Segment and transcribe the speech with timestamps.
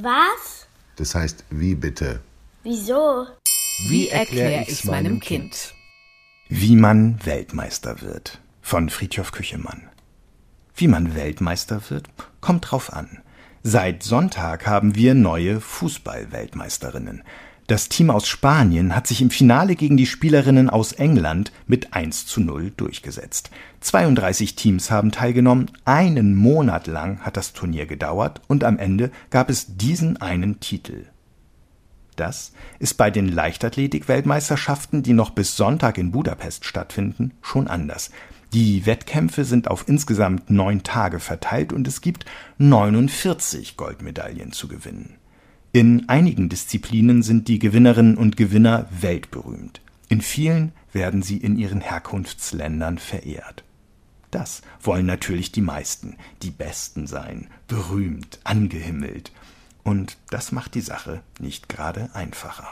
[0.00, 0.66] Was?
[0.96, 2.20] Das heißt, wie bitte?
[2.62, 3.26] Wieso?
[3.88, 5.74] Wie erkläre ich's meinem Kind?
[6.48, 9.88] Wie man Weltmeister wird von Friedhof Küchemann.
[10.74, 12.08] Wie man Weltmeister wird,
[12.40, 13.22] kommt drauf an.
[13.62, 17.22] Seit Sonntag haben wir neue Fußball-Weltmeisterinnen.
[17.72, 22.26] Das Team aus Spanien hat sich im Finale gegen die Spielerinnen aus England mit 1
[22.26, 23.50] zu 0 durchgesetzt.
[23.80, 29.48] 32 Teams haben teilgenommen, einen Monat lang hat das Turnier gedauert und am Ende gab
[29.48, 31.06] es diesen einen Titel.
[32.14, 38.10] Das ist bei den Leichtathletik-Weltmeisterschaften, die noch bis Sonntag in Budapest stattfinden, schon anders.
[38.52, 42.26] Die Wettkämpfe sind auf insgesamt neun Tage verteilt und es gibt
[42.58, 45.16] 49 Goldmedaillen zu gewinnen.
[45.74, 49.80] In einigen Disziplinen sind die Gewinnerinnen und Gewinner weltberühmt.
[50.10, 53.64] In vielen werden sie in ihren Herkunftsländern verehrt.
[54.30, 59.32] Das wollen natürlich die meisten, die Besten sein, berühmt, angehimmelt.
[59.82, 62.68] Und das macht die Sache nicht gerade einfacher.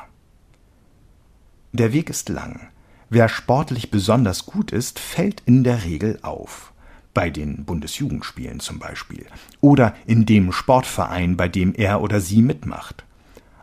[1.72, 2.68] Der Weg ist lang.
[3.08, 6.74] Wer sportlich besonders gut ist, fällt in der Regel auf.
[7.12, 9.26] Bei den Bundesjugendspielen zum Beispiel.
[9.60, 13.04] Oder in dem Sportverein, bei dem er oder sie mitmacht.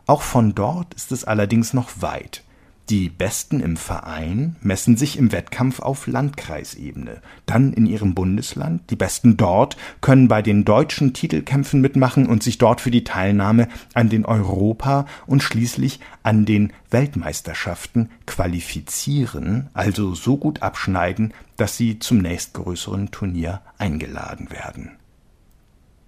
[0.06, 2.42] Auch von dort ist es allerdings noch weit.
[2.90, 8.96] Die Besten im Verein messen sich im Wettkampf auf Landkreisebene, dann in ihrem Bundesland, die
[8.96, 14.08] Besten dort können bei den deutschen Titelkämpfen mitmachen und sich dort für die Teilnahme an
[14.08, 22.18] den Europa- und schließlich an den Weltmeisterschaften qualifizieren, also so gut abschneiden, dass sie zum
[22.18, 24.92] nächstgrößeren Turnier eingeladen werden.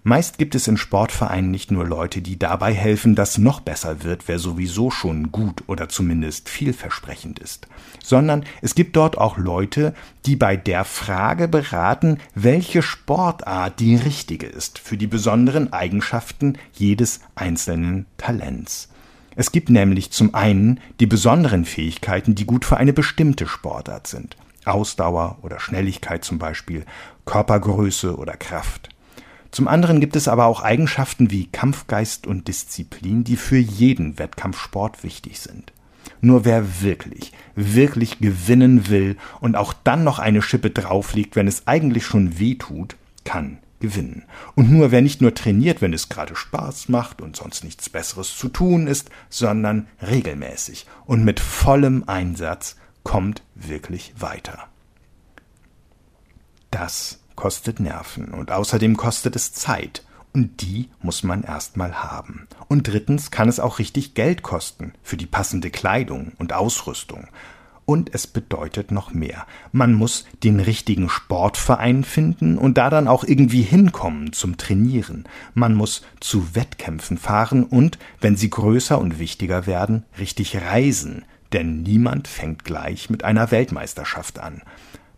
[0.03, 4.29] Meist gibt es in Sportvereinen nicht nur Leute, die dabei helfen, dass noch besser wird,
[4.29, 7.69] wer sowieso schon gut oder zumindest vielversprechend ist,
[8.03, 14.47] sondern es gibt dort auch Leute, die bei der Frage beraten, welche Sportart die richtige
[14.47, 18.89] ist für die besonderen Eigenschaften jedes einzelnen Talents.
[19.37, 24.37] Es gibt nämlich zum einen die besonderen Fähigkeiten, die gut für eine bestimmte Sportart sind.
[24.65, 26.87] Ausdauer oder Schnelligkeit zum Beispiel,
[27.27, 28.89] Körpergröße oder Kraft.
[29.51, 35.03] Zum anderen gibt es aber auch Eigenschaften wie Kampfgeist und Disziplin, die für jeden Wettkampfsport
[35.03, 35.73] wichtig sind.
[36.21, 41.67] Nur wer wirklich, wirklich gewinnen will und auch dann noch eine Schippe drauflegt, wenn es
[41.67, 44.25] eigentlich schon weh tut, kann gewinnen.
[44.55, 48.37] Und nur wer nicht nur trainiert, wenn es gerade Spaß macht und sonst nichts Besseres
[48.37, 54.69] zu tun ist, sondern regelmäßig und mit vollem Einsatz kommt wirklich weiter.
[56.71, 60.05] Das kostet Nerven und außerdem kostet es Zeit.
[60.35, 62.47] Und die muss man erstmal haben.
[62.69, 67.29] Und drittens kann es auch richtig Geld kosten für die passende Kleidung und Ausrüstung.
[67.87, 69.47] Und es bedeutet noch mehr.
[69.73, 75.25] Man muss den richtigen Sportverein finden und da dann auch irgendwie hinkommen zum Trainieren.
[75.55, 81.25] Man muss zu Wettkämpfen fahren und, wenn sie größer und wichtiger werden, richtig reisen.
[81.55, 84.61] Denn niemand fängt gleich mit einer Weltmeisterschaft an.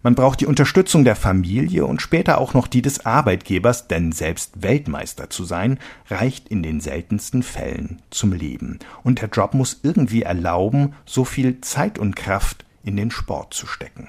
[0.02, 4.62] Man braucht die Unterstützung der Familie und später auch noch die des Arbeitgebers, denn selbst
[4.62, 5.78] Weltmeister zu sein,
[6.10, 8.80] reicht in den seltensten Fällen zum Leben.
[9.04, 13.66] Und der Job muss irgendwie erlauben, so viel Zeit und Kraft in den Sport zu
[13.68, 14.08] stecken.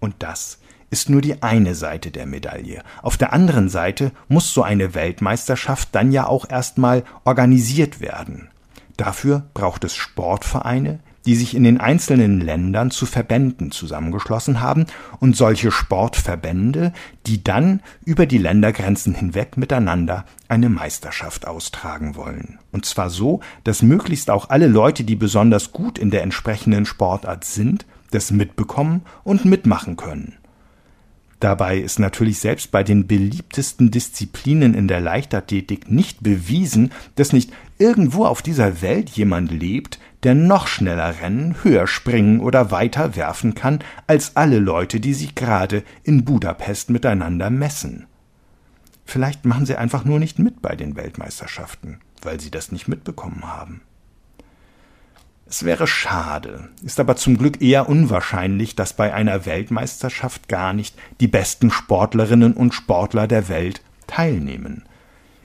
[0.00, 2.82] Und das ist nur die eine Seite der Medaille.
[3.02, 8.48] Auf der anderen Seite muss so eine Weltmeisterschaft dann ja auch erstmal organisiert werden.
[8.96, 14.86] Dafür braucht es Sportvereine, die sich in den einzelnen Ländern zu Verbänden zusammengeschlossen haben
[15.18, 16.92] und solche Sportverbände,
[17.26, 22.58] die dann über die Ländergrenzen hinweg miteinander eine Meisterschaft austragen wollen.
[22.72, 27.44] Und zwar so, dass möglichst auch alle Leute, die besonders gut in der entsprechenden Sportart
[27.44, 30.34] sind, das mitbekommen und mitmachen können.
[31.40, 37.52] Dabei ist natürlich selbst bei den beliebtesten Disziplinen in der Leichtathletik nicht bewiesen, dass nicht
[37.78, 43.54] irgendwo auf dieser Welt jemand lebt, der noch schneller rennen, höher springen oder weiter werfen
[43.54, 48.06] kann als alle Leute, die sich gerade in Budapest miteinander messen.
[49.04, 53.44] Vielleicht machen sie einfach nur nicht mit bei den Weltmeisterschaften, weil sie das nicht mitbekommen
[53.44, 53.82] haben.
[55.48, 60.96] Es wäre schade, ist aber zum Glück eher unwahrscheinlich, dass bei einer Weltmeisterschaft gar nicht
[61.20, 64.82] die besten Sportlerinnen und Sportler der Welt teilnehmen.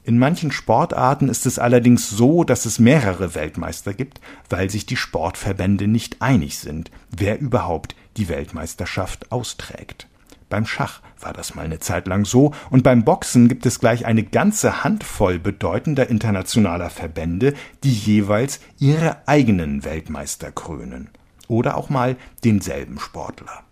[0.03, 4.19] In manchen Sportarten ist es allerdings so, dass es mehrere Weltmeister gibt,
[4.49, 10.07] weil sich die Sportverbände nicht einig sind, wer überhaupt die Weltmeisterschaft austrägt.
[10.51, 14.05] Beim Schach war das mal eine Zeit lang so, und beim Boxen gibt es gleich
[14.05, 17.53] eine ganze Handvoll bedeutender internationaler Verbände,
[17.85, 21.09] die jeweils ihre eigenen Weltmeister krönen.
[21.47, 23.63] Oder auch mal denselben Sportler.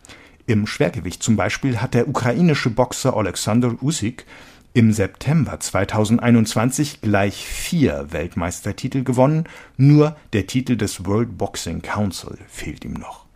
[0.47, 4.25] Im Schwergewicht zum Beispiel hat der ukrainische Boxer Alexander Usyk
[4.73, 12.85] Im September 2021 gleich vier Weltmeistertitel gewonnen, nur der Titel des World Boxing Council fehlt
[12.85, 13.28] ihm noch.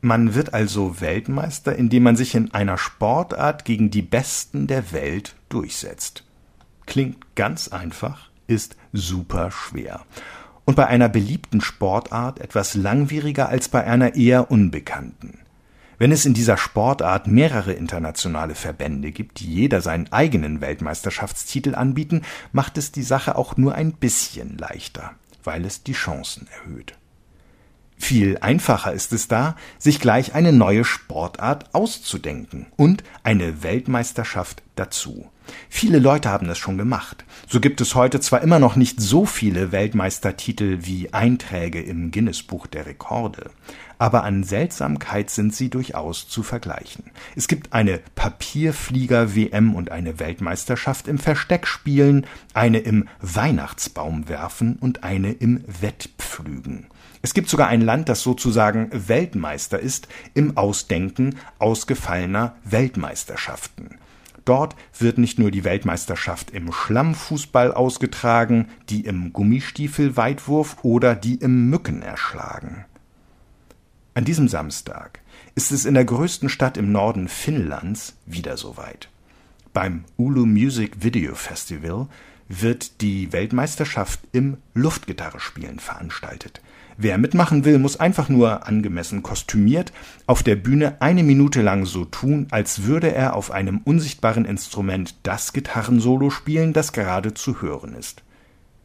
[0.00, 5.34] Man wird also Weltmeister, indem man sich in einer Sportart gegen die Besten der Welt
[5.48, 6.24] durchsetzt.
[6.86, 10.04] Klingt ganz einfach, ist super schwer.
[10.64, 15.40] Und bei einer beliebten Sportart etwas langwieriger als bei einer eher unbekannten.
[15.98, 22.22] Wenn es in dieser Sportart mehrere internationale Verbände gibt, die jeder seinen eigenen Weltmeisterschaftstitel anbieten,
[22.52, 25.10] macht es die Sache auch nur ein bisschen leichter,
[25.42, 26.97] weil es die Chancen erhöht.
[27.98, 35.28] Viel einfacher ist es da, sich gleich eine neue Sportart auszudenken und eine Weltmeisterschaft dazu.
[35.68, 37.24] Viele Leute haben das schon gemacht.
[37.48, 42.66] So gibt es heute zwar immer noch nicht so viele Weltmeistertitel wie Einträge im Guinness-Buch
[42.66, 43.50] der Rekorde,
[43.98, 47.10] aber an Seltsamkeit sind sie durchaus zu vergleichen.
[47.34, 55.64] Es gibt eine Papierflieger-WM und eine Weltmeisterschaft im Versteckspielen, eine im Weihnachtsbaumwerfen und eine im
[55.80, 56.86] Wettpflügen.
[57.22, 63.98] Es gibt sogar ein Land, das sozusagen Weltmeister ist im Ausdenken ausgefallener Weltmeisterschaften.
[64.44, 71.68] Dort wird nicht nur die Weltmeisterschaft im Schlammfußball ausgetragen, die im Gummistiefelweitwurf oder die im
[71.68, 72.86] Mückenerschlagen.
[74.14, 75.20] An diesem Samstag
[75.54, 79.10] ist es in der größten Stadt im Norden Finnlands wieder soweit.
[79.74, 82.08] Beim Ulu Music Video Festival
[82.48, 86.62] wird die Weltmeisterschaft im Luftgitarrespielen veranstaltet.
[87.00, 89.92] Wer mitmachen will, muss einfach nur angemessen kostümiert
[90.26, 95.14] auf der Bühne eine Minute lang so tun, als würde er auf einem unsichtbaren Instrument
[95.22, 98.24] das Gitarrensolo spielen, das gerade zu hören ist.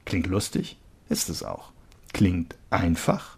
[0.06, 0.78] Klingt lustig?
[1.10, 1.72] Ist es auch.
[2.14, 3.38] Klingt einfach?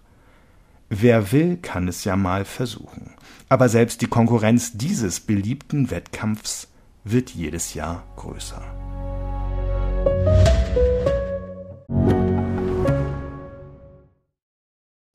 [0.89, 3.12] Wer will, kann es ja mal versuchen.
[3.48, 6.68] Aber selbst die Konkurrenz dieses beliebten Wettkampfs
[7.06, 8.85] wird jedes Jahr größer.